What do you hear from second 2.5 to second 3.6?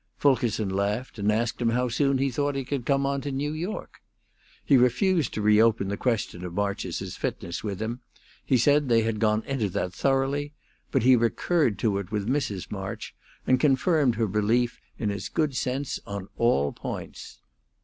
he could come on to New